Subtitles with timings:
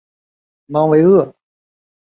[0.65, 1.35] 芒维厄。